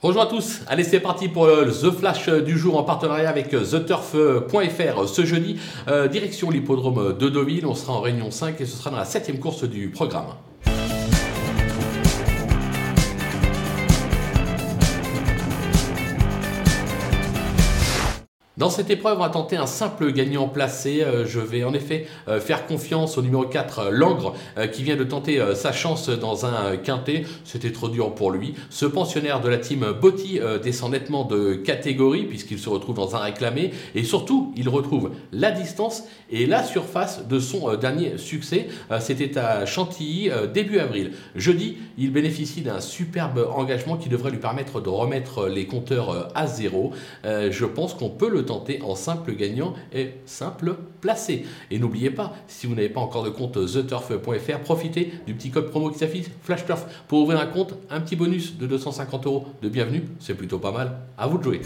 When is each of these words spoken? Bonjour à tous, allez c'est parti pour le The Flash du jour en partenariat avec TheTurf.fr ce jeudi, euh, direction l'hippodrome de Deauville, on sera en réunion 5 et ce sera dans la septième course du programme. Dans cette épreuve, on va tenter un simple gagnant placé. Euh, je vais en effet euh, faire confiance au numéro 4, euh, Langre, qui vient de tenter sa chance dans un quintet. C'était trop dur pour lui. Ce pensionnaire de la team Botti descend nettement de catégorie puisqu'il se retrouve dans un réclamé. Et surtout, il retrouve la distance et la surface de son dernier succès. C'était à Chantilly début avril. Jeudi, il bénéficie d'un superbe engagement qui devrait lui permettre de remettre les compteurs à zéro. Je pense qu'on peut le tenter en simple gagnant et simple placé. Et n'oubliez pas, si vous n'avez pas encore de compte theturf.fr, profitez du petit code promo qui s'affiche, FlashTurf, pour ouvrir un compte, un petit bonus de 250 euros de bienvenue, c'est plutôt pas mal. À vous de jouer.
Bonjour 0.00 0.22
à 0.22 0.26
tous, 0.26 0.60
allez 0.68 0.84
c'est 0.84 1.00
parti 1.00 1.26
pour 1.26 1.48
le 1.48 1.72
The 1.72 1.90
Flash 1.90 2.28
du 2.28 2.56
jour 2.56 2.78
en 2.78 2.84
partenariat 2.84 3.28
avec 3.28 3.48
TheTurf.fr 3.48 5.08
ce 5.08 5.24
jeudi, 5.24 5.58
euh, 5.88 6.06
direction 6.06 6.50
l'hippodrome 6.50 7.18
de 7.18 7.28
Deauville, 7.28 7.66
on 7.66 7.74
sera 7.74 7.94
en 7.94 8.00
réunion 8.00 8.30
5 8.30 8.60
et 8.60 8.64
ce 8.64 8.76
sera 8.76 8.90
dans 8.90 8.96
la 8.96 9.04
septième 9.04 9.40
course 9.40 9.64
du 9.64 9.88
programme. 9.88 10.26
Dans 18.58 18.70
cette 18.70 18.90
épreuve, 18.90 19.18
on 19.18 19.22
va 19.22 19.28
tenter 19.28 19.56
un 19.56 19.66
simple 19.66 20.10
gagnant 20.10 20.48
placé. 20.48 21.04
Euh, 21.04 21.24
je 21.24 21.38
vais 21.38 21.62
en 21.62 21.74
effet 21.74 22.08
euh, 22.26 22.40
faire 22.40 22.66
confiance 22.66 23.16
au 23.16 23.22
numéro 23.22 23.44
4, 23.44 23.78
euh, 23.78 23.90
Langre, 23.92 24.34
qui 24.72 24.82
vient 24.82 24.96
de 24.96 25.04
tenter 25.04 25.40
sa 25.54 25.70
chance 25.70 26.08
dans 26.08 26.44
un 26.44 26.76
quintet. 26.76 27.22
C'était 27.44 27.70
trop 27.70 27.88
dur 27.88 28.12
pour 28.16 28.32
lui. 28.32 28.54
Ce 28.70 28.84
pensionnaire 28.84 29.40
de 29.40 29.48
la 29.48 29.58
team 29.58 29.86
Botti 30.00 30.40
descend 30.62 30.90
nettement 30.90 31.24
de 31.24 31.54
catégorie 31.54 32.24
puisqu'il 32.24 32.58
se 32.58 32.68
retrouve 32.68 32.96
dans 32.96 33.14
un 33.14 33.20
réclamé. 33.20 33.70
Et 33.94 34.02
surtout, 34.02 34.52
il 34.56 34.68
retrouve 34.68 35.12
la 35.32 35.52
distance 35.52 36.04
et 36.30 36.46
la 36.46 36.64
surface 36.64 37.28
de 37.28 37.38
son 37.38 37.76
dernier 37.76 38.18
succès. 38.18 38.68
C'était 38.98 39.38
à 39.38 39.66
Chantilly 39.66 40.30
début 40.52 40.78
avril. 40.78 41.12
Jeudi, 41.36 41.76
il 41.96 42.12
bénéficie 42.12 42.62
d'un 42.62 42.80
superbe 42.80 43.48
engagement 43.54 43.96
qui 43.96 44.08
devrait 44.08 44.30
lui 44.30 44.38
permettre 44.38 44.80
de 44.80 44.88
remettre 44.88 45.46
les 45.46 45.66
compteurs 45.66 46.30
à 46.34 46.46
zéro. 46.46 46.92
Je 47.24 47.64
pense 47.64 47.94
qu'on 47.94 48.10
peut 48.10 48.30
le 48.30 48.44
tenter 48.48 48.80
en 48.82 48.94
simple 48.94 49.34
gagnant 49.34 49.74
et 49.92 50.14
simple 50.26 50.76
placé. 51.00 51.44
Et 51.70 51.78
n'oubliez 51.78 52.10
pas, 52.10 52.34
si 52.48 52.66
vous 52.66 52.74
n'avez 52.74 52.88
pas 52.88 53.00
encore 53.00 53.22
de 53.22 53.30
compte 53.30 53.54
theturf.fr, 53.54 54.58
profitez 54.64 55.12
du 55.26 55.34
petit 55.34 55.50
code 55.50 55.70
promo 55.70 55.90
qui 55.90 55.98
s'affiche, 55.98 56.26
FlashTurf, 56.42 56.86
pour 57.06 57.20
ouvrir 57.20 57.40
un 57.40 57.46
compte, 57.46 57.74
un 57.90 58.00
petit 58.00 58.16
bonus 58.16 58.56
de 58.58 58.66
250 58.66 59.26
euros 59.26 59.46
de 59.62 59.68
bienvenue, 59.68 60.04
c'est 60.18 60.34
plutôt 60.34 60.58
pas 60.58 60.72
mal. 60.72 60.98
À 61.16 61.26
vous 61.26 61.38
de 61.38 61.44
jouer. 61.44 61.60